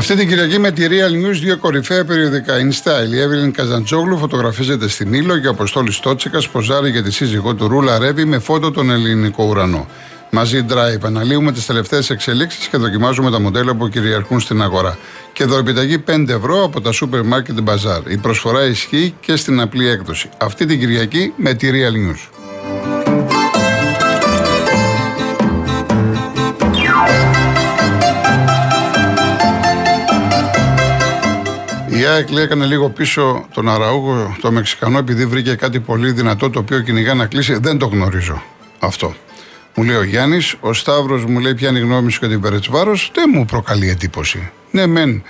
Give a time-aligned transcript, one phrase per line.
[0.00, 2.54] Αυτή την Κυριακή με τη Real News δύο κορυφαία περιοδικά.
[2.54, 3.12] InStyle.
[3.12, 7.68] Η Εύελιν Καζαντζόγλου φωτογραφίζεται στην Ήλο και ο Αποστόλης Τότσικα ποζάρει για τη σύζυγό του
[7.68, 9.86] Ρούλα Ρέβη με φώτο τον ελληνικό ουρανό.
[10.30, 14.98] Μαζί Drive αναλύουμε τις τελευταίες εξελίξεις και δοκιμάζουμε τα μοντέλα που κυριαρχούν στην αγορά.
[15.32, 18.10] Και δωρεπιταγή 5 ευρώ από τα Supermarket Bazaar.
[18.10, 20.28] Η προσφορά ισχύει και στην απλή έκδοση.
[20.38, 22.39] Αυτή την Κυριακή με τη Real News.
[32.00, 36.50] Η ΑΕΚ λέει έκανε λίγο πίσω τον Αραούγο, το Μεξικανό, επειδή βρήκε κάτι πολύ δυνατό
[36.50, 37.58] το οποίο κυνηγά να κλείσει.
[37.58, 38.42] Δεν το γνωρίζω
[38.78, 39.14] αυτό.
[39.74, 42.40] Μου λέει ο Γιάννης, ο Σταύρος μου λέει ποια είναι η γνώμη σου για την
[42.40, 43.10] Βερετσβάρος.
[43.14, 44.50] Δεν μου προκαλεί εντύπωση.
[44.70, 45.22] Ναι, μεν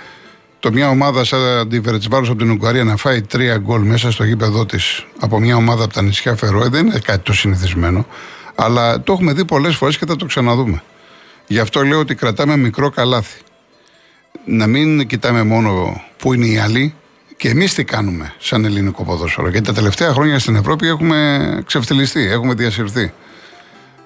[0.59, 4.23] το μια ομάδα σαν την Βερετσβάρος από την Ουγγαρία να φάει τρία γκολ μέσα στο
[4.23, 8.05] γήπεδό της από μια ομάδα από τα νησιά Φερόε δεν είναι κάτι το συνηθισμένο.
[8.55, 10.83] Αλλά το έχουμε δει πολλές φορές και θα το ξαναδούμε.
[11.47, 13.39] Γι' αυτό λέω ότι κρατάμε μικρό καλάθι
[14.45, 16.93] να μην κοιτάμε μόνο πού είναι οι άλλοι
[17.37, 19.49] και εμείς τι κάνουμε σαν ελληνικό ποδόσφαιρο.
[19.49, 23.13] Γιατί τα τελευταία χρόνια στην Ευρώπη έχουμε ξεφτυλιστεί, έχουμε διασυρθεί.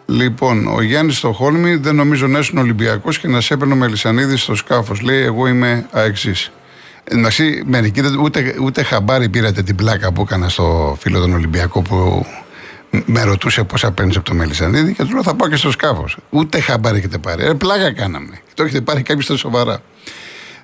[0.05, 3.77] Λοιπόν, ο Γιάννης στο Χόλμη δεν νομίζω να ήσουν Ολυμπιακός και να σε έπαιρνε ο
[3.77, 5.01] Μελισανίδης στο σκάφος.
[5.01, 6.51] Λέει, Εγώ είμαι αεξής.
[7.03, 12.25] Εντάξει, μερικοί ούτε, ούτε χαμπάρι πήρατε την πλάκα που έκανα στο φίλο τον Ολυμπιακό που
[13.05, 16.17] με ρωτούσε πόσα παίρνει από το Μελισανίδη και του λέω θα πάω και στο σκάφος.
[16.29, 17.45] Ούτε χαμπάρι έχετε πάρει.
[17.45, 18.39] Ε, πλάκα κάναμε.
[18.53, 19.81] Το έχετε πάρει κάποιος στα σοβαρά.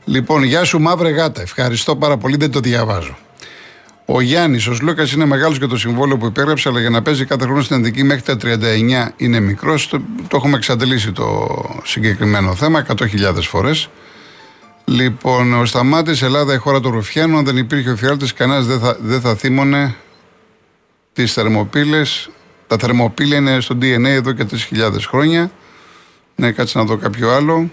[0.06, 1.42] Λοιπόν, γεια σου μαύρε γάτα.
[1.42, 3.18] Ευχαριστώ πάρα πολύ, δεν το διαβάζω.
[4.06, 7.26] Ο Γιάννης, ο Λούκα είναι μεγάλος για το συμβόλαιο που υπέγραψε, αλλά για να παίζει
[7.26, 9.88] κάθε χρόνο στην Ενδική μέχρι τα 39 είναι μικρός.
[9.88, 11.48] Το, το έχουμε εξαντλήσει το
[11.84, 13.06] συγκεκριμένο θέμα 100.000
[13.42, 13.90] φορές.
[14.86, 17.38] Λοιπόν, ο Σταμάτης, Ελλάδα, η χώρα των Ρουφιάνων.
[17.38, 19.96] Αν δεν υπήρχε ο φιάλτης, κανένας δεν θα, δεν θα θύμωνε
[21.14, 22.30] τις θερμοπύλες.
[22.68, 25.52] Τα θερμοπύλια είναι στο DNA εδώ και 3.000 χρόνια.
[26.36, 27.70] Ναι, κάτσε να δω κάποιο άλλο.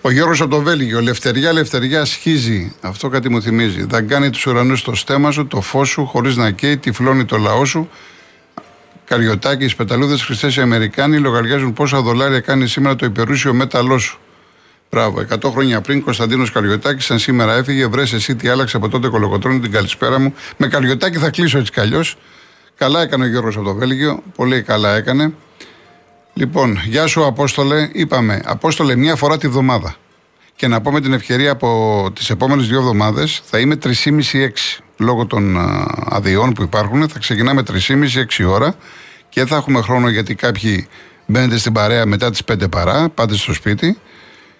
[0.00, 1.00] Ο Γιώργος από το Βέλγιο.
[1.00, 2.74] Λευτεριά, λευτεριά σχίζει.
[2.80, 3.86] Αυτό κάτι μου θυμίζει.
[4.08, 7.64] κάνει τους ουρανούς στο στέμα σου, το φως σου, χωρίς να καίει, τυφλώνει το λαό
[7.64, 7.90] σου.
[9.04, 14.18] Καριωτάκι, οι πεταλούδες Χριστές οι Αμερικάνοι λογαριάζουν πόσα δολάρια κάνει σήμερα το υπερούσιο μέταλλό σου.
[14.90, 15.20] Μπράβο.
[15.20, 19.60] 100 χρόνια πριν, Κωνσταντίνος Καριωτάκης, σαν σήμερα έφυγε, βρες εσύ τι άλλαξε από τότε κολοκοτρώνει
[19.60, 20.34] την καλησπέρα μου.
[20.56, 22.16] Με Καριωτάκη θα κλείσω έτσι κι αλλιώς.
[22.80, 24.22] Καλά έκανε ο Γιώργος από το Βέλγιο.
[24.36, 25.32] Πολύ καλά έκανε.
[26.34, 27.88] Λοιπόν, γεια σου Απόστολε.
[27.92, 29.94] Είπαμε, Απόστολε, μία φορά τη βδομάδα.
[30.56, 35.26] Και να πω με την ευκαιρία από τις επόμενες δύο εβδομάδες θα είμαι 3,5-6 λόγω
[35.26, 35.56] των
[36.08, 37.08] αδειών που υπάρχουν.
[37.08, 38.74] Θα ξεκινάμε 3,5-6 ώρα
[39.28, 40.88] και θα έχουμε χρόνο γιατί κάποιοι
[41.26, 43.98] μπαίνετε στην παρέα μετά τις 5 παρά, πάτε στο σπίτι.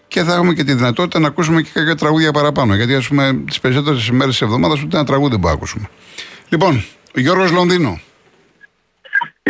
[0.09, 2.75] Και θα έχουμε και τη δυνατότητα να ακούσουμε και κάποια τραγούδια παραπάνω.
[2.75, 5.89] Γιατί, ας πούμε, τις περισσότερες ημέρε της εβδομάδας ούτε ένα τραγούδι δεν μπορούμε να ακούσουμε.
[6.49, 8.01] Λοιπόν, Γιώργος Λονδίνο.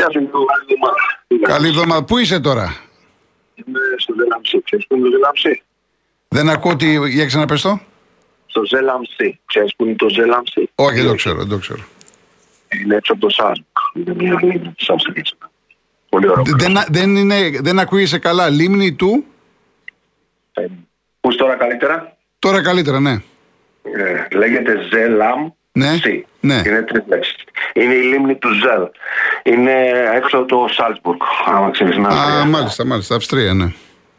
[0.01, 0.31] Γεια σου,
[1.43, 2.05] Καλή εβδομάδα.
[2.05, 2.77] Πού είσαι τώρα;
[3.55, 4.63] Είμαι στο Ζέλαμψη.
[4.63, 5.63] Ξέρεις που είναι το Ζέλαμψη;
[6.29, 7.09] Δεν ακούω τι...
[7.09, 7.81] Για ξαναπεστώ.
[8.47, 9.41] Στο Ζέλαμψη.
[9.45, 11.83] Ξέρεις που είναι το Ζέλαμψη; Όχι, δεν το ξέρω, δεν το ξέρω.
[12.83, 13.79] Είναι έξω από το Σάσμπουκ.
[13.95, 15.35] Είναι μια λίμνη της Αυστρίας.
[16.09, 16.43] Πολύ ωραίο.
[16.47, 18.49] Δεν, δεν, είναι, δεν ακούγεσαι καλά.
[18.49, 19.25] Λίμνη του...
[20.53, 20.67] Ε,
[21.21, 23.13] πούς τώρα καλύτερα; Τώρα καλύτερα, ναι.
[23.83, 25.89] Ε, λέγεται Ζέλαμ ναι.
[26.41, 26.63] ναι.
[26.67, 27.35] Είναι τρει λέξει.
[27.73, 28.89] Είναι η λίμνη του Ζελ.
[29.43, 29.73] Είναι
[30.15, 31.21] έξω από το Σάλτσμπουργκ.
[31.47, 33.15] Άμα ξέρεις να Α, μάλιστα, μάλιστα.
[33.15, 33.73] Αυστρία, ναι.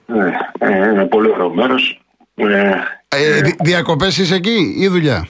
[0.05, 2.01] Ναι, ε, είναι πολύ ωραίο μέρος.
[2.35, 2.73] Ε,
[3.07, 5.27] ε, Διακοπές είσαι εκεί ή δουλειά;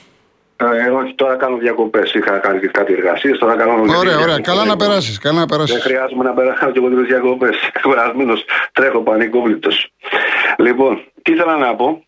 [0.56, 2.12] Ε, όχι, τώρα κάνω διακοπές.
[2.12, 3.38] Είχα κάνει και κάτι εργασίες.
[3.38, 3.72] Τώρα κάνω.
[3.98, 4.38] Ωραία, ωραία.
[4.38, 5.18] Καλά να περάσεις.
[5.18, 5.74] Καλά να περάσεις.
[5.74, 7.56] Δεν χρειάζομαι να περάσω και εγώ τις διακοπές.
[7.82, 8.34] Κουρασμένο
[8.72, 9.92] τρέχω πανικόβλητος.
[10.58, 12.04] Λοιπόν, τι ήθελα να πω.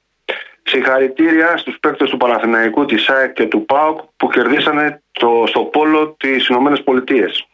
[0.67, 6.17] Συγχαρητήρια στους παίκτες του Παναθηναϊκού, της ΑΕΚ και του ΠΑΟΚ που κερδίσανε το, στο πόλο
[6.19, 7.47] τις Ηνωμένες Πολιτείες.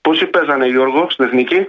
[0.00, 1.68] Πόσοι παίζανε Γιώργο στην Εθνική;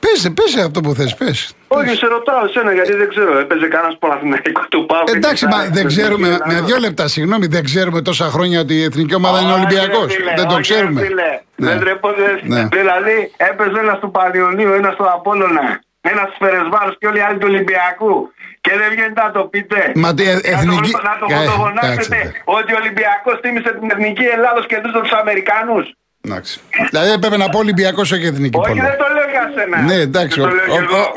[0.00, 1.54] Πέσε, πέσε αυτό που θες, πες.
[1.68, 3.38] Όχι, σε ρωτάω εσένα γιατί δεν ξέρω.
[3.38, 5.08] Έπαιζε κανένας Παναθηναϊκό του ΠΑΟΚ.
[5.08, 9.14] Εντάξει, μα δεν ξέρουμε, με δύο λεπτά, συγγνώμη, δεν ξέρουμε τόσα χρόνια ότι η εθνική
[9.14, 10.16] ομάδα είναι Ολυμπιακός.
[10.36, 11.00] Δεν το ξέρουμε.
[11.00, 11.68] Ναι.
[11.68, 12.40] Δεν τρεπόνται.
[12.42, 12.68] Ναι.
[12.72, 17.38] Δηλαδή έπαιζε ένας του Πανιωνίου, ένας του Απόλωνα, ένας του Φερεσβάρου και όλοι οι άλλοι
[17.38, 18.32] του Ολυμπιακού.
[18.68, 19.92] Και δεν βγαίνετε να το πείτε.
[19.94, 20.24] Μα τι,
[20.54, 20.92] εθνική...
[20.92, 25.12] Να το, να το φωτογονάσετε ότι ο Ολυμπιακός τίμησε την εθνική Ελλάδος και του τους
[25.22, 25.86] Αμερικάνους.
[26.24, 26.60] Εντάξει.
[26.90, 29.76] Δηλαδή έπρεπε να πω Ολυμπιακός και εθνική Όχι, δεν το λέω για σένα.
[29.88, 30.38] Ναι, εντάξει.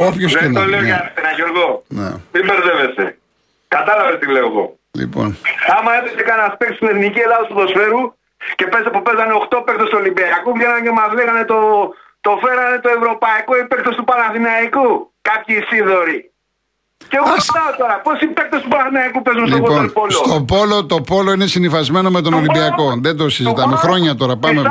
[0.08, 1.84] Όποιος και Δεν το λέω για σένα, Γιώργο.
[1.88, 2.10] Ναι.
[2.34, 3.18] Μην μπερδεύεσαι.
[3.68, 4.66] Κατάλαβες τι λέω εγώ.
[4.92, 5.38] Λοιπόν.
[5.78, 8.04] Άμα έπαιζε κανένας παίκτης στην εθνική Ελλάδα του ποδοσφαίρου
[8.58, 11.60] και πέσε που παίζανε 8 παίκτες του Ολυμπιακού, βγαίνανε και μας λέγανε το,
[12.26, 13.64] το φέρανε το ευρωπαϊκό ή
[13.98, 14.88] του Παναθηναϊκού.
[15.22, 16.31] Κάποιοι Σίδωροι.
[17.10, 17.48] Και εγώ Ας...
[17.54, 20.12] ρωτάω τώρα, πόσοι παίκτες του Παναγιακού παίζουν λοιπόν, στο πόλο.
[20.12, 22.84] Στο πόλο, το πόλο είναι συνηθισμένο με τον το Ολυμπιακό.
[22.84, 23.72] Πόλο, Δεν το συζητάμε.
[23.72, 24.62] Το Χρόνια τώρα πάμε.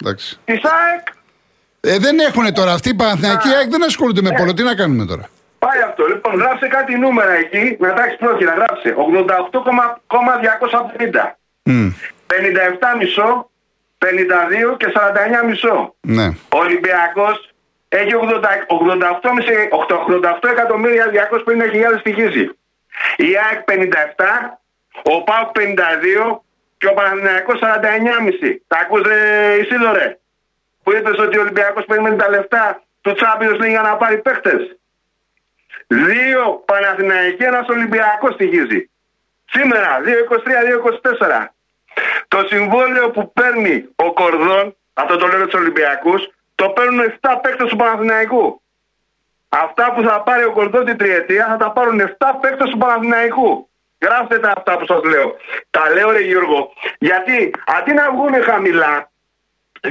[0.00, 0.38] Εντάξει.
[0.44, 1.06] Τη ΑΕΚ.
[1.80, 4.54] Ε, δεν έχουν τώρα αυτοί οι Παναθηναϊκοί ΑΕΚ δεν ασχολούνται με πόλο.
[4.54, 5.28] Τι να κάνουμε τώρα;
[5.58, 6.06] Πάει αυτό.
[6.06, 8.54] Λοιπόν, γράψε κάτι νούμερα εκεί, να τα έχει πρόχειρα.
[8.54, 8.94] Γράψε
[10.08, 11.36] 88,250.
[11.62, 11.90] Μμ.
[12.26, 12.32] 57
[12.98, 13.50] μισό,
[13.98, 14.06] 52
[14.76, 14.86] και
[15.42, 15.94] 49 μισό.
[16.00, 16.26] Ναι.
[16.26, 17.49] Ο Ολυμπιακός
[17.92, 22.48] έχει 80 88, μισή- 88 εκατομμύρια 250 στοιχίζει.
[23.16, 24.60] Η ΑΕΚ 57,
[25.02, 26.44] ο ΠΑΟΚ 52
[26.78, 28.62] και ο Παναθηναϊκός 49,5.
[28.66, 30.18] Τα ακούς ρε; Ισίδωρε
[30.82, 34.78] που είπες ότι ο Ολυμπιακός περιμένει τα λεφτά του Champions League για να πάρει παίχτες.
[35.86, 38.90] Δύο Παναθηναϊκοί, ένας Ολυμπιακός στοιχίζει.
[39.52, 41.54] Σήμερα, 2-23-2-24.
[42.28, 46.28] Το συμβόλαιο που παίρνει ο Κορδόν, αυτό το λέω τους Ολυμπιακούς,
[46.60, 48.44] το παίρνουν 7 παίκτες του Παναθηναϊκού.
[49.64, 52.06] Αυτά που θα πάρει ο Κορδόν την τριετία θα τα πάρουν 7
[52.40, 53.68] παίκτες του Παναθηναϊκού.
[54.04, 55.28] Γράφτε τα αυτά που σας λέω.
[55.70, 56.60] Τα λέω ρε Γιώργο.
[57.08, 57.36] Γιατί
[57.76, 58.94] αντί να βγουν χαμηλά,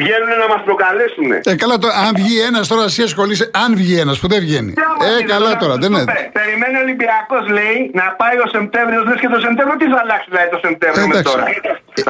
[0.02, 1.32] βγαίνουν να μας προκαλέσουν.
[1.52, 3.52] Ε, καλά τώρα, αν βγει ένας τώρα, εσύ ασχολείσαι.
[3.64, 4.72] Αν βγει ένας που δεν βγαίνει.
[4.74, 6.12] Τι άμα Ε, είναι, καλά να τώρα, σου δεν το είναι.
[6.14, 6.30] πει.
[6.40, 9.04] Περιμένει ο Ολυμπιακός, λέει, να πάει ο Σεπτέμβριος.
[9.10, 11.32] Λες και το Σεπτέμβριο τι θα αλλάξει, δηλαδή, το Σεπτέμβριο με Εντάξει.
[11.34, 11.46] τώρα.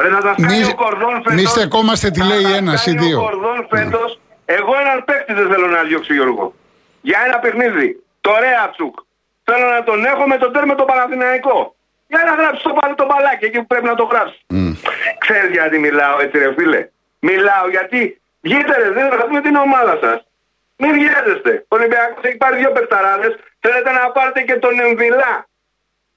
[0.02, 2.86] Ρε, να τα Μη- κάνει ο Κορδόν φέτος, μη στεκόμαστε τι να λέει τα ένας
[2.86, 3.18] ή κάνει δύο.
[3.20, 4.08] Ο Κορδόν φέτος,
[4.56, 6.54] εγώ έναν παίκτη δεν θέλω να διώξω, Γιώργο.
[7.00, 8.02] Για ένα παιχνίδι.
[8.20, 8.94] Το Ρέατσουκ.
[9.44, 11.74] Θέλω να τον έχω με τον τέρμο το Παναθηναϊκό.
[12.06, 14.38] Για να γράψει το, πα- το μπαλάκι εκεί που πρέπει να το γράψει.
[14.48, 14.72] Μμ.
[15.18, 16.88] Ξέρεις γιατί μιλάω έτσι ρε φίλε.
[17.20, 20.18] Μιλάω γιατί βγείτε ρε, δεν θα δούμε την ομάδα σας.
[20.76, 21.52] Μην βγαίνεστε.
[21.68, 23.32] Ο Ολυμπιακός έχει πάρει δύο παιχταράδες.
[23.60, 25.34] Θέλετε να πάρετε και τον Εμβιλά.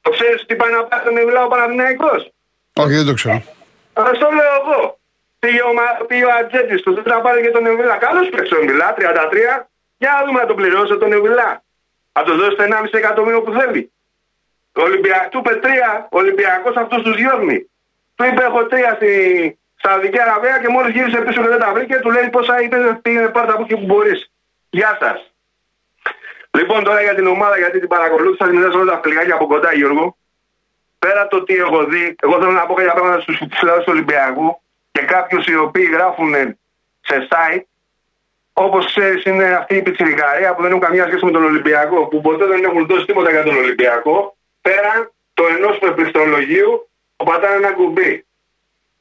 [0.02, 2.32] Το ξέρεις τι πάει να πάρει τον Εμβιλά ο Παναθηναϊκός;
[2.74, 3.42] Όχι, δεν το ξέρω.
[3.94, 5.00] Ας το λέω εγώ.
[5.44, 7.96] Πήγε ο, Μα- πήγε ο Ατζέτης του, θέλει να πάρει και τον Εμβιλά.
[7.98, 9.68] Καλώς παίξει ο Εμβιλά, 33.
[9.98, 11.64] Για να δούμε να τον πληρώσει τον Εμβιλά.
[12.12, 13.92] Θα του δώσετε 1,5 εκατομμύριο που θέλει.
[14.76, 15.30] Ο Ολυμπιακ...
[15.30, 17.70] Του είπε τρία, ο Ολυμπιακός αυτούς τους διώχνει.
[18.16, 19.12] Του είπε έχω τρία στη
[19.76, 23.28] Σαουδική Αραβία και μόλις γύρισε πίσω και δεν τα βρήκε, του λέει πόσα είπε, πήγαινε
[23.28, 24.32] πάρτα από εκεί που μπορείς.
[24.70, 25.34] Γεια σας.
[26.58, 30.18] Λοιπόν τώρα για την ομάδα, γιατί την παρακολούθησα, την όλα τα φιλικάκια από κοντά Γιώργο.
[31.00, 34.63] Πέρα το τι έχω δει, εγώ θέλω να πω κάποια πράγματα στους φιλάδες του Ολυμπιακού
[34.94, 36.34] και κάποιους οι οποίοι γράφουν
[37.02, 37.64] σε site
[38.54, 42.22] Όπως ξέρεις, είναι αυτή η πιτσιρικαρία που δεν έχουν καμία σχέση με τον Ολυμπιακό, που
[42.22, 47.72] ποτέ δεν έχουν δώσει τίποτα για τον Ολυμπιακό, πέραν το ενός πληκτρολογίου που πατάνε ένα
[47.72, 48.26] κουμπί.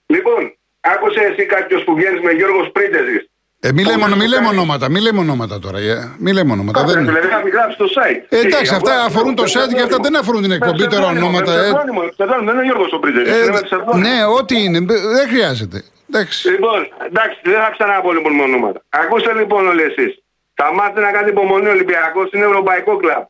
[0.06, 3.30] Λοιπόν, άκουσε εσύ κάποιος που βγαίνεις με Γιώργος Σπρίντεζη.
[3.64, 5.78] Ε, μη λέμε, μη λέμε ονόματα, μη λέμε ονόματα τώρα.
[5.78, 6.14] ε.
[6.18, 6.84] Μη λέμε ονόματα.
[6.84, 7.06] Δεν...
[7.06, 8.22] Δηλαδή να μην γράψει το site.
[8.28, 10.54] Ε, εντάξει, Τι, αυτά εγώ- αφορούν το με site και αυτά δεν αφορούν την με
[10.56, 11.52] εκπομπή τώρα ψευδόνυμο, ονόματα.
[11.52, 11.62] με ε.
[11.62, 13.30] ψευδόνυμο, με ψευδόνυμο, δεν είναι ο Γιώργος ο Σπρίντεζη.
[13.30, 14.02] Ε, είναι με ψευδόνυμο.
[14.08, 14.78] ναι, ό,τι είναι.
[15.16, 15.78] Δεν χρειάζεται.
[16.10, 16.50] Εντάξει.
[16.54, 18.80] Λοιπόν, εντάξει, δεν θα ξαναπώ λοιπόν με ονόματα.
[19.02, 20.12] Ακούστε λοιπόν όλοι εσείς.
[20.54, 23.24] Θα μάθετε να κάνετε υπομονή ο Ολυμπιακός είναι ευρωπαϊκό κλαμπ.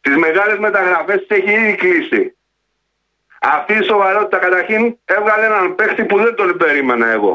[0.00, 2.22] Τις μεγάλες μεταγραφές τις έχει ήδη κλείσει.
[3.56, 7.34] Αυτή η σοβαρότητα καταρχήν έβγαλε έναν παίχτη που δεν τον περίμενα εγώ.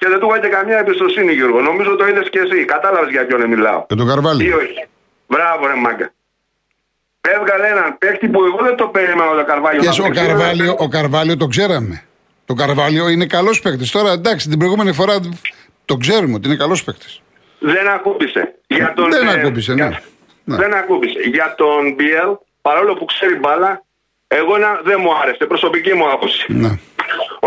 [0.00, 1.60] Και δεν του είχα και καμία εμπιστοσύνη, Γιώργο.
[1.60, 2.64] Νομίζω το είδες και εσύ.
[2.64, 3.80] Κατάλαβες για ποιον μιλάω.
[3.88, 4.52] Και τον Ή Καρβάλι.
[4.52, 4.80] όχι.
[5.26, 6.12] Μπράβο, ρε μάγκα.
[7.20, 9.80] Έβγαλε έναν παίχτη που εγώ δεν το περίμενα το Καρβάλιο.
[9.80, 10.26] Και να ο παίξει.
[10.26, 12.02] Καρβάλιο, ο Καρβάλιο το ξέραμε.
[12.44, 13.90] Το Καρβάλιο είναι καλός παίκτης.
[13.90, 15.14] Τώρα εντάξει, την προηγούμενη φορά
[15.84, 17.20] το ξέρουμε ότι είναι καλός παίκτης.
[17.58, 18.54] Δεν ακούμπησε.
[18.66, 19.86] Για τον, Δεν ε, ακούμπησε, ναι.
[19.86, 20.02] για-
[20.44, 20.56] Ναι.
[20.56, 21.18] Δεν ακούμπησε.
[21.32, 22.30] Για τον Μπιέλ,
[22.62, 23.84] παρόλο που ξέρει μπάλα,
[24.28, 25.44] εγώ να, δεν μου άρεσε.
[25.46, 26.44] Προσωπική μου άποψη.
[26.52, 26.78] Ναι.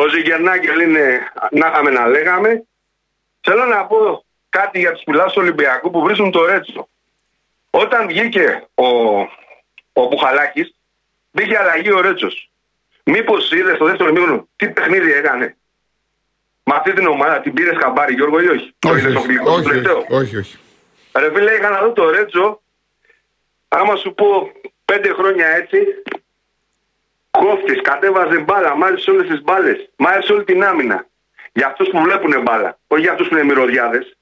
[0.03, 2.63] Ο Ζιγκερνάγκελ είναι να είχαμε να λέγαμε.
[3.41, 6.89] Θέλω να πω κάτι για τους πουλάς του Ολυμπιακού που βρίσκουν το Ρέτσο.
[7.69, 8.87] Όταν βγήκε ο,
[9.93, 10.75] ο Πουχαλάκης,
[11.31, 12.49] μπήκε αλλαγή ο Ρέτσος.
[13.03, 15.57] Μήπως είδε στο δεύτερο μήνυμα τι παιχνίδι έκανε.
[16.63, 19.27] Με αυτή την ομάδα την πήρε χαμπάρι Γιώργο ή όχι; Το Όχι, είδες στο όχι,
[19.27, 20.57] φιλικό, στο όχι, τελευταίο; όχι, όχι, όχι.
[21.15, 22.61] Ρε φίλε, είχα να δω το Ρέτσο.
[23.67, 24.51] Άμα σου πω
[24.85, 25.77] πέντε χρόνια έτσι,
[27.39, 31.07] κόφτης, κατέβαζε μπάλα, μάλιστα όλες τις μπάλες, μάλιστα όλη την άμυνα.
[31.53, 34.17] Για αυτούς που βλέπουν μπάλα, όχι για αυτούς που είναι μυρωδιάδες.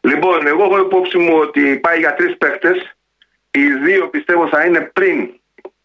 [0.00, 2.96] Λοιπόν, εγώ έχω υπόψη μου ότι πάει για τρεις παίχτες.
[3.50, 5.40] Οι δύο πιστεύω θα είναι πριν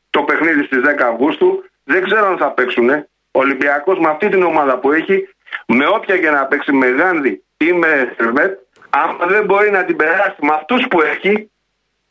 [0.10, 1.64] το παιχνίδι στις 10 Αυγούστου.
[1.84, 2.90] Δεν ξέρω αν θα παίξουν.
[3.32, 5.30] Ο Ολυμπιακός με αυτή την ομάδα που έχει,
[5.68, 9.96] με όποια και να παίξει με Γάνδη ή με Σερβέτ, άμα δεν μπορεί να την
[9.96, 11.52] περάσει με αυτούς που έχει,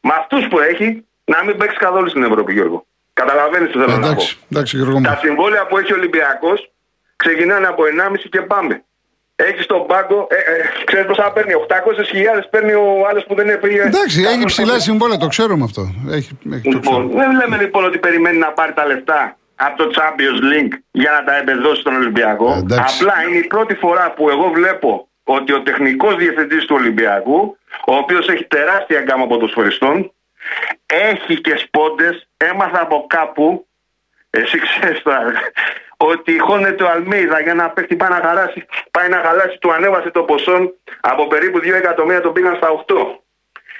[0.01, 2.87] με αυτούς που έχει, να μην παίξει καθόλου στην Ευρώπη, Γιώργο.
[3.21, 4.07] Καταλαβαίνεις τι θέλω να πω.
[4.07, 5.03] Εντάξει, εντάξει, Γιώργο μου.
[5.03, 6.59] Τα συμβόλαια που έχει ο Ολυμπιακός
[7.17, 8.85] ξεκινάνε από 1,5 και πάμε.
[9.37, 11.53] Έχει τον πάγκο, ε, ε, ξέρεις πόσα παίρνει.
[11.55, 13.83] 800.000 παίρνει ο άλλος που δεν είναι πήγε.
[13.83, 15.83] Εντάξει, έχει ψηλά συμβόλαια, το ξέρουμε αυτό.
[16.11, 17.15] Έχει, έχει, το Λοιπόν, ξέρουμε.
[17.21, 21.25] δεν λέμε λοιπόν ότι περιμένει να πάρει τα λεφτά από το Champions League για να
[21.25, 22.53] τα εμπεδώσει στον Ολυμπιακό.
[22.53, 22.97] Ε, εντάξει.
[22.99, 27.57] Απλά είναι η πρώτη φορά που εγώ βλέπω ότι ο τεχνικός διευθυντής του Ολυμπιακού,
[27.87, 30.13] ο οποίος έχει τεράστια γκάμα ποδοσφαιριστών,
[30.87, 33.67] έχει και σπόντες, έμαθα από κάπου,
[34.31, 35.33] εσύ ξέρεις τώρα,
[35.97, 40.11] ότι χώνεται ο Αλμίδα για να παίχτη πάει να χαλάσει, πάει να χαλάσει, του ανέβασε
[40.11, 42.95] το ποσό από περίπου 2 εκατομμύρια το πήγαν στα 8.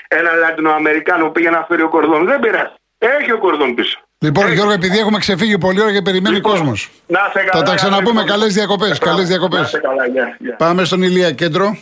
[0.09, 2.27] ένα Λατινοαμερικάνο που πήγε να φέρει ο κορδόν.
[2.27, 2.73] Δεν πειράζει.
[2.99, 3.99] Έχει ο κορδόν πίσω.
[4.19, 6.91] Λοιπόν, Γιώργο, επειδή έχουμε ξεφύγει πολύ ώρα και περιμένει Λοιπόν, κόσμος.
[7.07, 8.21] να είστε καλά, Θα τα ξαναπούμε.
[8.21, 8.99] να Καλέ διακοπές.
[8.99, 9.61] Καλές διακοπές.
[9.61, 10.57] Να είστε καλά, γεια, γεια.
[10.57, 11.77] Πάμε στον Ηλία Κέντρο.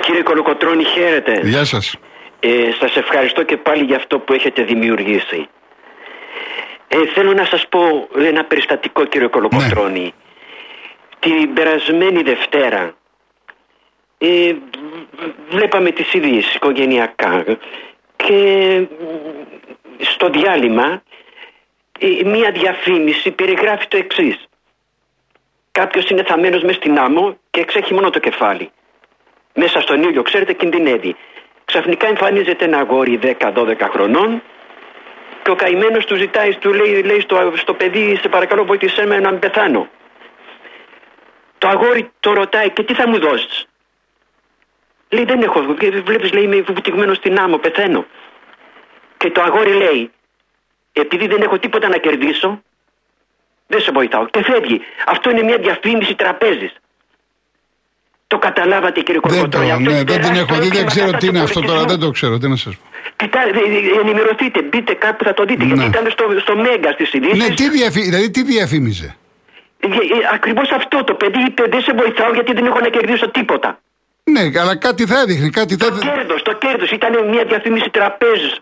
[0.00, 1.40] Κύριε Κολοκοτρώνη, χαίρετε.
[1.42, 1.94] Γεια σας.
[2.46, 5.48] Ε, σας ευχαριστώ και πάλι για αυτό που έχετε δημιουργήσει.
[6.88, 10.00] Ε, θέλω να σας πω ένα περιστατικό κύριε Κολοκοτρώνη.
[10.00, 10.10] Ναι.
[11.18, 12.94] Την περασμένη Δευτέρα
[14.18, 17.44] ε, β- βλέπαμε τις ειδήσεις οικογενειακά
[18.16, 19.04] και μ,
[19.98, 21.02] στο διάλειμμα
[21.98, 24.44] ε, μία διαφήμιση περιγράφει το εξής.
[25.72, 28.70] Κάποιος είναι θαμμένος μες στην άμμο και εξέχει μόνο το κεφάλι
[29.54, 31.16] μέσα στον ήλιο, ξέρετε, κινδυνεύει.
[31.64, 34.42] Ξαφνικά εμφανίζεται ένα αγόρι 10-12 χρονών
[35.42, 39.18] και ο καημένος του ζητάει, του λέει, λέει στο, στο παιδί, σε παρακαλώ βοήθησέ με
[39.18, 39.88] να μην πεθάνω.
[41.58, 43.66] Το αγόρι το ρωτάει και τι θα μου δώσεις;
[45.08, 45.60] Λέει δεν έχω,
[46.04, 48.06] βλέπεις λέει είμαι βουτυγμένος στην άμμο, πεθαίνω.
[49.16, 50.10] Και το αγόρι λέει,
[50.92, 52.62] επειδή δεν έχω τίποτα να κερδίσω,
[53.66, 54.26] δεν σε βοηθάω.
[54.26, 54.80] Και φεύγει.
[55.06, 56.74] Αυτό είναι μια διαφήμιση τραπέζης.
[58.34, 59.70] Το καταλάβατε κύριε Δεν, το, Κορκοτρώνη.
[59.70, 61.42] Αυτό ναι, είναι δεν την τεράστιο έχω δει, δεν έγκλημα ξέρω κατά τι του είναι
[61.48, 61.92] αυτό τώρα, πολιτισμού.
[61.92, 62.84] δεν το ξέρω, τι να σας πω.
[63.20, 63.50] Κοιτά, ε,
[63.96, 65.64] ε, ενημερωθείτε, μπείτε κάπου θα το δείτε.
[65.64, 65.74] Ναι.
[65.74, 67.38] Γιατί ήταν στο, στο Μέγκα στις ειδήσεις.
[67.42, 68.00] Ναι, τι, διαφη...
[68.08, 69.08] δηλαδή, τι διαφήμιζε;
[69.80, 69.90] Ε, ε,
[70.36, 73.68] Ακριβώς αυτό το παιδί είπε δεν σε βοηθάω γιατί δεν έχω να κερδίσω τίποτα.
[74.34, 75.86] Ναι, αλλά κάτι θα έδειχνε, κάτι θα.
[75.90, 76.90] Το κέρδος, το κέρδος.
[76.98, 78.54] Ήταν μια διαφήμιση τραπέζης.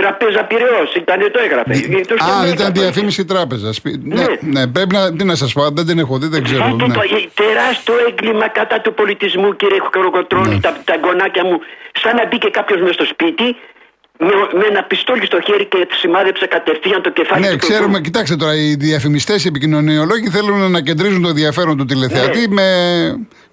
[0.00, 1.72] Τραπέζα Πυραιός, ήταν το έγραφε.
[1.72, 3.80] Ε, το στο Α, Μέγκα ήταν το- διαφήμιση τράπεζας.
[3.84, 4.24] Ναι, Ναι.
[4.40, 5.02] ναι, πρέπει να.
[5.16, 6.62] Τι να σας πω, δεν την έχω δει, δεν ξέρω.
[6.64, 6.94] Φάτε ναι.
[6.94, 10.60] το ε, τεράστιο έγκλημα κατά του πολιτισμού, κύριε Κροκοτρώνη, Ναι.
[10.60, 11.58] τα, τα γονάκια μου.
[12.02, 13.56] Σαν να μπήκε κάποιος μέσα στο σπίτι
[14.26, 17.56] με, με ένα πιστόλι στο χέρι και σημάδεψε κατευθείαν το κεφάλι Ναι, του.
[17.56, 22.66] ξέρουμε, κοιτάξτε τώρα, οι διαφημιστές, οι επικοινωνιολόγοι θέλουν να κεντρίζουν το ενδιαφέρον του τηλεθεατή με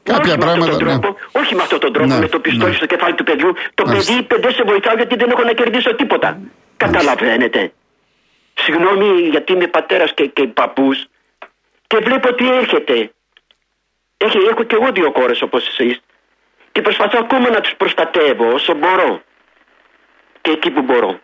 [0.04, 0.66] κάποια όχι πράγματα.
[0.66, 1.00] Με αυτόν τον ναι.
[1.00, 2.76] τρόπο, Όχι με αυτόν τον τρόπο, Ναι, με το πιστόλι ναι.
[2.76, 3.54] στο κεφάλι του παιδιού.
[3.74, 4.12] Το Μάλιστα.
[4.12, 6.40] παιδί είπε δεν σε βοηθάω γιατί δεν έχω να κερδίσω τίποτα.
[6.78, 7.72] Καταλαβαίνετε.
[8.54, 11.06] Συγγνώμη γιατί είμαι πατέρας και, και παππούς
[11.88, 13.12] και βλέπω ότι έρχεται.
[14.18, 16.00] Έχει, έχω και εγώ δύο κόρες όπως εσείς
[16.72, 19.22] και προσπαθώ ακόμα να τους προστατεύω όσο μπορώ.
[20.48, 21.20] Και εκεί που μπορώ.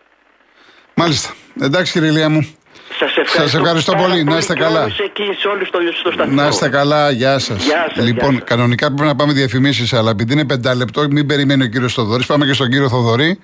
[0.94, 1.34] Μάλιστα.
[1.60, 2.56] Εντάξει, κύριε Ηλία μου.
[2.98, 4.24] Σας ευχαριστώ, Σας ευχαριστώ πάρα πολύ.
[4.24, 4.82] Να είστε και καλά.
[4.82, 6.34] όλους εκεί, σε όλους στο, στο σταθμό.
[6.34, 7.64] Να είστε καλά, γεια σας.
[7.64, 8.48] Γεια σας, Λοιπόν, γεια σας.
[8.48, 12.26] κανονικά πρέπει να πάμε διαφημίσεις, αλλά επειδή είναι πεντάλεπτο, μην περιμένει ο κύριος Θοδωρής.
[12.26, 13.38] Πάμε και στον κύριο Θοδωρή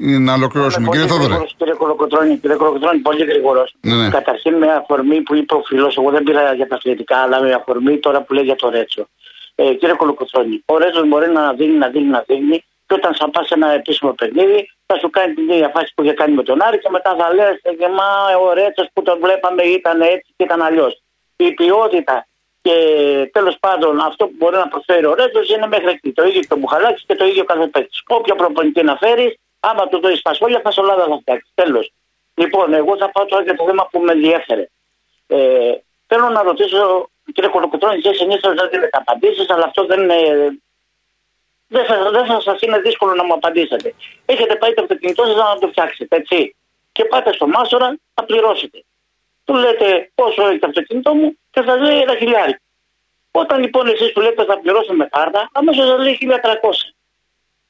[0.00, 0.88] να ολοκληρώσουμε.
[0.90, 1.24] Κύριε Θοδωρή.
[1.26, 3.74] γρήγορος, κύριε Κολοκοτρώνη, κύριε Κολοκοτρώνη, πολύ γρήγορος.
[3.80, 4.08] Ναι, ναι.
[4.08, 7.52] Καταρχήν με αφορμή που είπε ο φίλος, εγώ δεν πήρα για τα αθλητικά, αλλά με
[7.52, 9.08] αφορμή τώρα που λέει για το Ρέτσο.
[9.54, 13.30] Ε, κύριε Κολοκοτρώνη, ο Ρέτσος μπορεί να δίνει, να δίνει, να δίνει, και όταν θα
[13.30, 16.42] πας σε ένα επίσημο παιχνίδι, θα σου κάνει την ίδια φάση που είχε κάνει με
[16.42, 20.34] τον Άρη και μετά θα λες: και μα ο Ρέτσος που τον βλέπαμε ήταν έτσι
[20.36, 21.02] και ήταν αλλιώς.
[21.36, 22.26] Η ποιότητα
[22.62, 22.74] και
[23.32, 26.12] τέλος πάντων αυτό που μπορεί να προσφέρει ο Ρέτσος είναι μέχρι εκεί.
[26.12, 28.02] Το ίδιο και το Μπουχαλάκης και το ίδιο κάθε παίκτης.
[28.06, 31.50] Όποιο προπονητή να φέρεις, άμα του δώσεις τα σχόλια, θα σολάδα θα φτιάξει.
[31.54, 31.92] Τέλος.
[32.34, 34.68] Λοιπόν, εγώ θα πάω τώρα για το θέμα που με ενδιέφερε.
[35.26, 35.72] Ε,
[36.06, 40.16] θέλω να ρωτήσω, κύριε Κολοκοτρώνη, εσεί συνήθως δεν δίνετε απαντήσεις, αλλά αυτό δεν είναι.
[41.68, 43.94] Δεν θα, δεν θα σας είναι δύσκολο να μου απαντήσετε.
[44.26, 46.54] Έχετε πάει το αυτοκίνητό σας να το φτιάξετε, έτσι.
[46.92, 48.84] Και πάτε στο Μάσορα, θα πληρώσετε.
[49.44, 52.56] Του λέτε πόσο έχει το αυτοκίνητό μου και θα λέει ένα χιλιάρι.
[53.30, 56.94] Όταν λοιπόν εσείς του λέτε θα πληρώσω με κάρτα, αμέσως θα λέει 1300.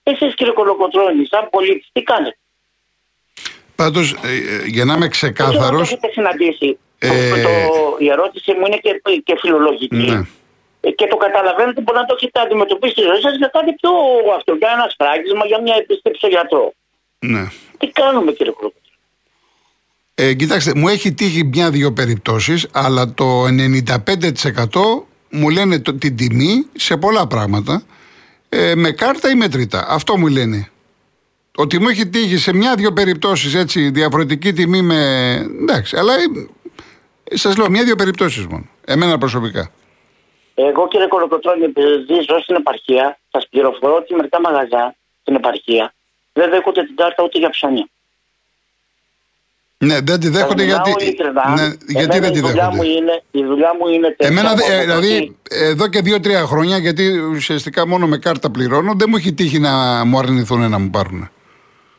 [0.02, 2.38] Εσείς κύριε Κολοκοτρώνη, σαν πολίτης, τι κάνετε;
[3.76, 4.14] Πάντως,
[4.66, 5.88] για να είμαι Δεν ξέρω αν ξεκάθαρος.
[5.88, 6.78] το έχετε συναντήσει.
[6.98, 9.96] Ε, Το- το- η ερώτηση μου είναι και, και φιλολογική.
[9.96, 10.20] Ναι.
[10.86, 13.90] Ε, Και το καταλαβαίνετε μπορεί να το έχετε αντιμετωπίσει στη ζωή σας για κάτι πιο
[14.36, 16.72] αυτό, για ένα σφράγισμα, για μια επίσκεψη στο γιατρό.
[17.18, 17.44] Ναι.
[17.78, 18.84] Τι κάνουμε κύριε Κολοκοτρώνη.
[20.14, 26.66] Ε, κοιτάξτε, μου έχει τύχει μια-δυο περιπτώσεις, αλλά το 95% μου λένε το, την τιμή
[26.76, 27.82] σε πολλά πράγματα,
[28.48, 29.86] ε, με κάρτα ή μετρητά.
[29.88, 30.70] Αυτό μου λένε.
[31.56, 34.98] Ότι μου έχει τύχει σε μια-δυο περιπτώσεις έτσι διαφορετική τιμή με...
[35.60, 38.66] Εντάξει, αλλά ε, σας λέω μια-δυο περιπτώσεις μόνο.
[38.84, 39.70] Εμένα προσωπικά.
[40.58, 45.94] Εγώ κύριε Κολοκοτρώνη, επειδή ζω στην επαρχία, σας πληροφορώ ότι μερικά μαγαζιά στην επαρχία
[46.32, 47.86] δεν δέχονται την κάρτα ούτε για ψώνια.
[49.78, 51.04] Ναι, δεν τη δέχονται Σας μιλάω γιατί...
[51.04, 51.48] ειλικρινά.
[51.48, 52.88] Ναι, γιατί Εμένα δεν τη η δουλειά μου δέχονται.
[52.92, 56.00] είναι, η δουλειά μου είναι τέτοια Εμένα, που δε- ε, από δηλαδή, ότι- εδώ και
[56.00, 60.70] δύο-τρία χρόνια, γιατί ουσιαστικά μόνο με κάρτα πληρώνω, δεν μου έχει τύχει να μου αρνηθούν
[60.70, 61.30] να μου πάρουν.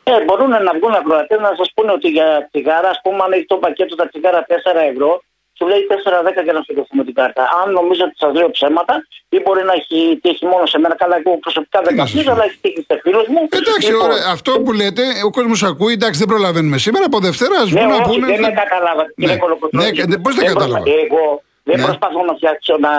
[0.02, 3.44] Ε, μπορούν να βγουν ακροατές να σας πούνε ότι για τσιγάρα, ας πούμε, αν έχει
[3.46, 5.22] το πακέτο τα τσιγάρα 4 ευρώ,
[5.58, 7.42] σου λέει 4-10 για να σου δώσουμε την κάρτα.
[7.60, 8.94] Αν νομίζω ότι σας λέω ψέματα,
[9.28, 12.10] ή μπορεί να έχει τύχει μόνο σε μένα, καλά, εγώ προσωπικά δεν Τι να σας
[12.12, 12.34] καθίζω, πω.
[12.34, 13.40] αλλά έχει τύχει σε φίλους μου.
[13.58, 17.04] Εντάξει, Λοιπόν, ωραία, αυτό που λέτε, ο κόσμος ακούει, εντάξει, δεν προλαβαίνουμε σήμερα.
[17.10, 18.26] Από Δευτέρα α Ναι, βγουν να όχι, πούνε.
[18.32, 19.24] δεν με καταλάβατε, Ναι.
[19.24, 19.84] κύριε Κολοκοτρώνη.
[19.84, 20.82] Ναι, και- πώς δεν προσπα- κατάλαβα.
[21.04, 21.24] Εγώ
[21.68, 21.84] δεν Ναι.
[21.86, 22.92] προσπαθώ να φτιάξω να,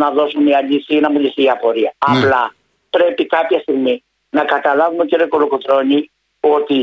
[0.00, 1.90] να δώσω μια λύση ή να μου λυθεί η απορία.
[1.98, 2.42] Απλά
[2.96, 3.94] πρέπει κάποια στιγμή
[4.30, 6.78] να καταλάβουμε κύριε Κολοκοτρώνη ότι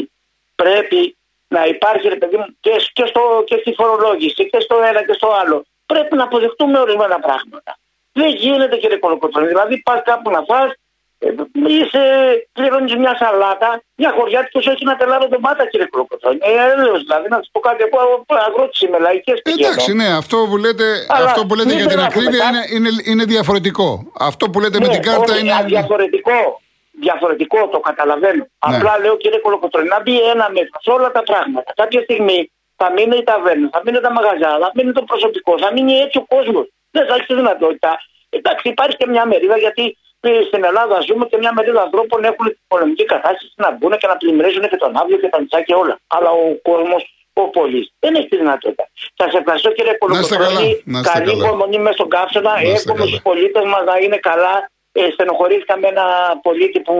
[0.55, 1.17] πρέπει
[1.55, 5.13] να υπάρχει ρε παιδί μου και, και, στο, και στη φορολόγηση και στο ένα και
[5.13, 5.65] στο άλλο.
[5.85, 7.71] Πρέπει να αποδεχτούμε ορισμένα πράγματα.
[8.11, 9.47] Δεν γίνεται κύριε Κολοκοτρώνη.
[9.47, 10.69] Δηλαδή πας κάπου να φας
[11.21, 12.03] ε, είσαι,
[12.53, 16.37] πληρώνεις μια σαλάτα, μια χωριά του όχι να τελάβω μάτα κύριε Κροκοθόνη.
[16.41, 17.97] Ε, έλεος, δηλαδή, να σου πω κάτι από
[18.47, 22.63] αγρότης είμαι, λαϊκές Εντάξει, ναι, αυτό που λέτε, αυτό που λέτε για την ακρίβεια είναι,
[22.75, 24.11] είναι, είναι, διαφορετικό.
[24.19, 25.63] Αυτό που λέτε ναι, με την κάρτα όχι, είναι.
[25.65, 26.61] Διαφορετικό.
[27.05, 28.43] Διαφορετικό, το καταλαβαίνω.
[28.43, 28.77] Ναι.
[28.77, 31.73] Απλά λέω κύριε Κολοκοτρόνη, να μπει ένα μέσα σε όλα τα πράγματα.
[31.75, 35.71] Κάποια στιγμή θα μείνει η ταβέρνα, θα μείνει τα μαγαζιά, θα μείνει το προσωπικό, θα
[35.73, 36.65] μείνει έτσι ο κόσμος.
[36.91, 37.99] Δεν θα έχεις τη δυνατότητα.
[38.29, 39.97] Εντάξει, υπάρχει και μια μερίδα γιατί
[40.47, 44.17] στην Ελλάδα ζούμε και μια μερίδα ανθρώπων έχουν την οικονομική κατάσταση να μπουν και να
[44.17, 45.99] πλημμυρίζουν και τον αύριο και τα μισά και όλα.
[46.07, 47.01] Αλλά ο κόσμος,
[47.33, 48.89] ο πολίτης δεν έχει τη δυνατότητα.
[49.19, 50.83] Σα ευχαριστώ κύριε Κολοκοτρόνη.
[51.13, 52.53] Καλή υπομονή μέσα στον καύσωνα.
[52.59, 54.69] Εύχομαι στους πολίτες μας να είναι καλά.
[54.91, 56.05] Ε, στενοχωρήθηκα με ένα
[56.41, 56.95] πολίτη που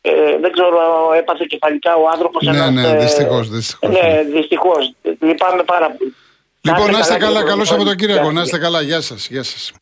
[0.00, 0.78] ε, δεν ξέρω,
[1.16, 2.42] έπαθε κεφαλικά ο άνθρωπος.
[2.42, 3.48] Ναι, ένας, ναι, δυστυχώς.
[3.48, 4.94] Δυστυχώς, ναι, δυστυχώς.
[5.20, 6.14] Λυπάμαι πάρα πολύ.
[6.60, 7.44] Λοιπόν, να είστε καλά.
[7.44, 8.32] Καλό Σαββατοκύριακο.
[8.32, 8.80] Να είστε καλά.
[8.80, 9.28] Γεια σας.
[9.28, 9.72] Γεια σας.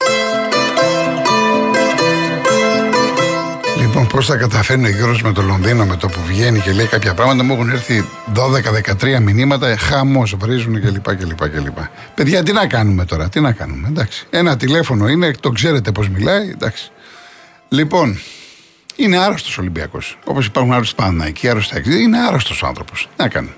[3.81, 6.87] Λοιπόν, πώς θα καταφέρνει ο Γιώργος με το Λονδίνο με το που βγαίνει και λέει
[6.87, 7.45] κάποια πράγματα.
[7.45, 11.79] Μου έχουν έρθει 12-13 μηνύματα, χαμός, βρίζουν κλπ, κλπ, κλπ.
[12.15, 13.89] Παιδιά, τι να κάνουμε τώρα, τι να κάνουμε.
[13.89, 14.27] Εντάξει.
[14.31, 16.49] Ένα τηλέφωνο είναι, το ξέρετε πώς μιλάει.
[16.51, 16.91] Εντάξει.
[17.69, 18.19] Λοιπόν,
[18.97, 20.19] είναι άρρωστος ο Ολυμπιακός.
[20.25, 23.09] Όπως υπάρχουν άρρωστοι Παναναϊκοί, άρρωστοι Είναι άρρωστος ο άνθρωπος.
[23.17, 23.55] Τι να κάνουμε.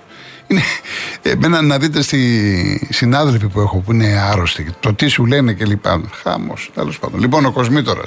[0.46, 0.62] Είναι,
[1.22, 5.84] εμένα να δείτε στη συνάδελφοι που έχω που είναι άρρωστοι, το τι σου λένε κλπ.
[6.22, 7.20] Χάμο, τέλος πάντων.
[7.20, 8.02] Λοιπόν, ο Κοσμήτορα.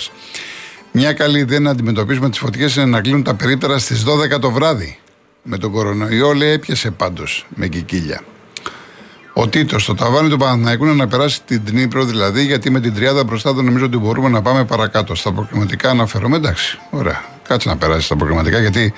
[0.92, 4.52] Μια καλή ιδέα να αντιμετωπίσουμε τις φωτιές είναι να κλείνουν τα περίπτερα στις 12 το
[4.52, 5.00] βράδυ.
[5.44, 8.24] Με τον κορονοϊό λέει έπιασε πάντως με κικίλια.
[9.42, 12.94] Ο Τίτος, το ταβάνι του Παναθηναϊκού είναι να περάσει την Τνίπρο δηλαδή, γιατί με την
[12.94, 15.16] τριάδα μπροστά δεν νομίζω ότι μπορούμε να πάμε παρακάτω.
[15.16, 17.24] Στα προκριματικά αναφέρομαι, εντάξει, ωραία.
[17.48, 18.94] Κάτσε να περάσει στα προκριματικά, γιατί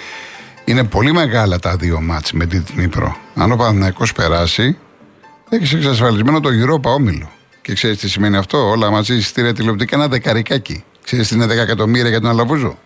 [0.65, 3.18] είναι πολύ μεγάλα τα δύο μάτς με την Τνίπρο.
[3.36, 4.78] Αν ο Παναθηναϊκός περάσει,
[5.50, 7.32] έχεις εξασφαλισμένο το Europa όμιλο.
[7.62, 10.84] Και ξέρεις τι σημαίνει αυτό, όλα μαζί εισιτήρια τηλεοπτικά ένα δεκαρικάκι.
[11.04, 12.78] Ξέρεις τι είναι 10 εκατομμύρια για τον Αλαβούζο;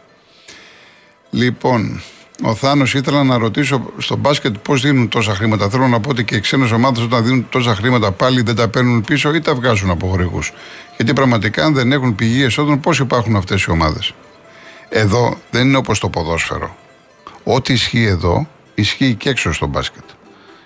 [1.29, 2.01] Λοιπόν,
[2.43, 5.69] ο Θάνος ήθελα να ρωτήσω στο μπάσκετ πώς δίνουν τόσα χρήματα.
[5.69, 8.67] Θέλω να πω ότι και οι ξένες ομάδες όταν δίνουν τόσα χρήματα πάλι δεν τα
[8.67, 10.53] παίρνουν πίσω ή τα βγάζουν από χορηγούς.
[10.95, 14.13] Γιατί πραγματικά αν δεν έχουν πηγή εσόδων, πώς υπάρχουν αυτές οι ομάδες.
[14.89, 16.75] Εδώ δεν είναι όπως το ποδόσφαιρο.
[17.43, 20.03] Ό,τι ισχύει εδώ, ισχύει και έξω στο μπάσκετ.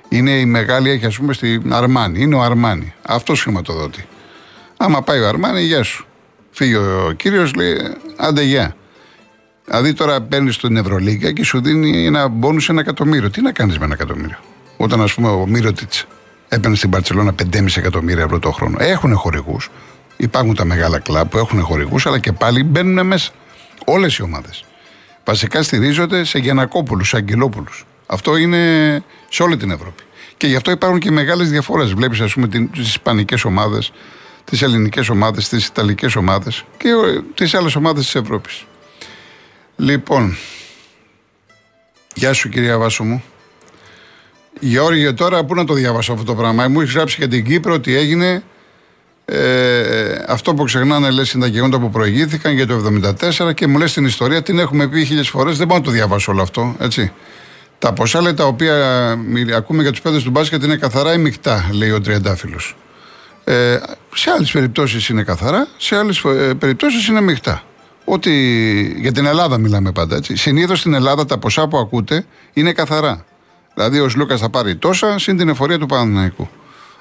[0.09, 2.21] Είναι η μεγάλη, έχει ας πούμε στην Αρμάνη.
[2.21, 2.93] Είναι ο Αρμάνη.
[3.01, 4.07] Αυτό χρηματοδότη.
[4.77, 6.05] Άμα πάει ο Αρμάνη, γεια σου.
[6.51, 7.77] Φύγει ο κύριος, λέει
[8.17, 8.75] άντε γεια.
[9.69, 13.29] Δηλαδή τώρα παίρνεις στην Ευρωλίγκα και σου δίνει ένα μπόνους ένα εκατομμύριο.
[13.29, 14.37] Τι να κάνεις με ένα εκατομμύριο;
[14.77, 16.05] Όταν ας πούμε ο Μύρωτιτς
[16.47, 18.77] έπαιρνε στην Παρσελόνα 5,5 εκατομμύρια ευρώ το χρόνο.
[18.79, 19.69] Έχουν χορηγούς.
[20.17, 23.31] Υπάρχουν τα μεγάλα κλαμπ που έχουν χορηγούς, αλλά και πάλι μπαίνουν μέσα.
[23.85, 24.65] Όλες οι ομάδες.
[25.25, 27.85] Βασικά στηρίζονται σε Γιανακόπουλους, σε Αγγελόπουλους.
[28.05, 30.03] Αυτό είναι σε όλη την Ευρώπη.
[30.37, 31.93] Και γι' αυτό υπάρχουν και μεγάλες διαφορές.
[31.93, 33.91] Βλέπεις, ας πούμε, τις ισπανικές ομάδες
[34.49, 36.89] τις ελληνικές ομάδες, τις ιταλικές ομάδες και
[37.33, 38.65] τις άλλες ομάδες της Ευρώπης.
[39.81, 40.37] Λοιπόν,
[42.15, 43.23] γεια σου κυρία Βάσο μου.
[44.59, 47.73] Γεώργιο, τώρα πού να το διαβάσω αυτό το πράγμα; Μου έχεις γράψει για την Κύπρο
[47.73, 48.43] ότι έγινε
[49.25, 52.83] ε, αυτό που ξεχνάνε λες είναι τα γεγονότα που προηγήθηκαν για το
[53.47, 55.57] 1974 και μου λες την ιστορία, την έχουμε πει χίλιες φορές.
[55.57, 57.11] Δεν μπορώ να το διαβάσω όλο αυτό, έτσι.
[57.79, 58.75] Τα ποσά λέει, τα οποία
[59.55, 62.75] ακούμε για τους παίδε του μπάσκετ είναι καθαρά ή μεικτά, λέει ο Τριαντάφυλλος.
[63.43, 63.77] Ε,
[64.15, 66.21] σε άλλες περιπτώσεις είναι καθαρά, σε άλλες
[66.59, 67.63] περιπτώσεις είναι μειχτά.
[68.11, 68.33] Ότι
[68.97, 70.35] για την Ελλάδα μιλάμε πάντα έτσι.
[70.35, 73.25] Συνήθως στην Ελλάδα τα ποσά που ακούτε είναι καθαρά.
[73.73, 76.49] Δηλαδή ο Λούκα θα πάρει τόσα συν την εφορία του Παναναναϊκού.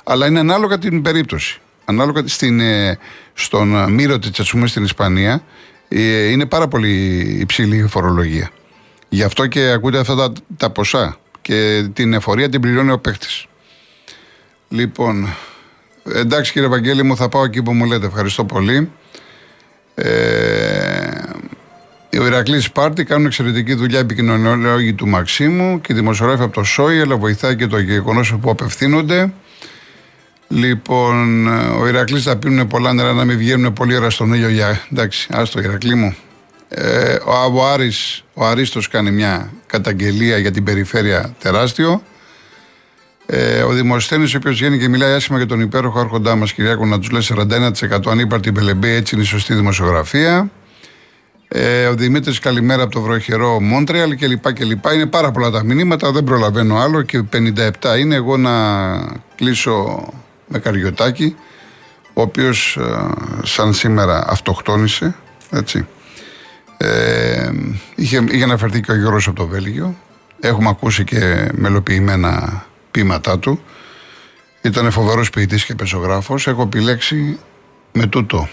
[0.05, 1.61] Αλλά είναι ανάλογα την περίπτωση.
[1.85, 2.99] Ανάλογα στην, ε,
[3.35, 5.43] στον Μύρο της, ας πούμε, στην Ισπανία,
[5.89, 8.51] ε, είναι πάρα πολύ υψηλή η φορολογία.
[9.09, 11.17] Γι' αυτό και ακούτε αυτά τα, τα ποσά.
[11.43, 13.27] Και την εφορία την πληρώνει ο παίχτη.
[14.69, 15.29] Λοιπόν,
[16.15, 18.07] Εντάξει κύριε Βαγγέλη μου, θα πάω εκεί που μου λέτε.
[18.07, 18.91] Ευχαριστώ πολύ.
[20.01, 21.09] Ε,
[22.19, 27.01] ο Ηρακλής Σπάρτη κάνουν εξαιρετική δουλειά επικοινωνιολόγοι του Μαξίμου και οι δημοσιογράφοι από το ΣΟΙ,
[27.01, 29.33] αλλά βοηθάει και το γεγονός που απευθύνονται.
[30.49, 31.47] Λοιπόν,
[31.81, 34.81] ο Ηρακλής θα πίνουν πολλά νερά να μην βγαίνουν πολύ ώρα στον ήλιο για.
[34.93, 36.17] Εντάξει, άστο Ηρακλή μου.
[36.69, 37.17] Ε,
[37.53, 42.03] ο, Άρης, ο Αρίστος κάνει μια καταγγελία για την περιφέρεια τεράστιο.
[43.31, 46.87] Ε, ο Δημοσθένη, ο οποίος βγαίνει και μιλάει άσχημα για τον υπέροχο άρχοντά μας, Κυριάκο,
[46.87, 50.51] να τους λέει 41% ανύπαρτη μπελεμπέ, έτσι είναι η σωστή δημοσιογραφία.
[51.49, 54.53] Ε, ο Δημήτρης, καλημέρα από το βροχερό Μόντρεαλ κλπ.
[54.53, 54.85] κλπ.
[54.95, 58.15] Είναι πάρα πολλά τα μηνύματα, δεν προλαβαίνω άλλο και 57 είναι.
[58.15, 58.53] Εγώ να
[59.35, 60.07] κλείσω
[60.49, 61.37] με καριωτάκι,
[62.13, 63.11] ο οποίος ε,
[63.43, 65.15] σαν σήμερα αυτοκτόνησε.
[65.51, 65.87] Έτσι.
[66.77, 67.51] Ε,
[67.95, 69.95] είχε, είχε αναφερθεί και ο Γιώργος από το Βέλγιο.
[70.41, 73.63] Έχουμε ακούσει και μελοποιημένα ποίηματά του.
[74.63, 76.39] Ήταν φοβερός ποιητής και πεσογράφο.
[76.45, 77.39] Έχω επιλέξει
[77.93, 78.49] με τούτο.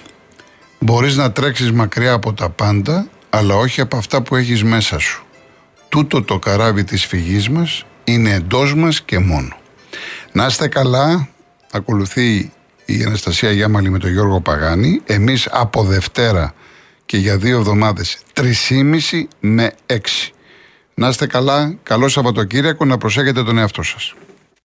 [0.79, 5.25] Μπορείς να τρέξεις μακριά από τα πάντα, αλλά όχι από αυτά που έχεις μέσα σου.
[5.89, 9.55] Τούτο το καράβι της φυγής μας είναι εντός μας και μόνο.
[10.31, 11.29] Να είστε καλά.
[11.71, 12.51] Ακολουθεί
[12.85, 15.01] η Αναστασία Γιάμαλη με τον Γιώργο Παγάνη.
[15.05, 16.53] Εμείς από Δευτέρα
[17.05, 19.97] και για δύο εβδομάδες 3,5 με 6.
[20.93, 24.13] Να είστε καλά, καλό Σαββατοκύριακο, να προσέχετε τον εαυτό σας.